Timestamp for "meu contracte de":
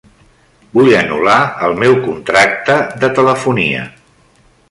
1.83-3.13